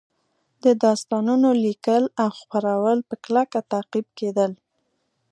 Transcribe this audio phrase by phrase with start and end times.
[0.63, 4.51] د داستانونو لیکل او خپرول په کلکه تعقیب کېدل